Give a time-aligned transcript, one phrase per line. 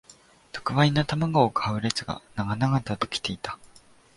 [0.51, 3.59] 特売の玉子を買う列が長々と出来ていた